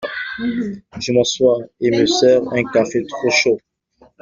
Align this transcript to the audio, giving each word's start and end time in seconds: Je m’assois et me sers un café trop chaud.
Je 0.99 1.11
m’assois 1.13 1.59
et 1.79 1.91
me 1.91 2.07
sers 2.07 2.41
un 2.51 2.63
café 2.73 3.05
trop 3.05 3.29
chaud. 3.29 3.59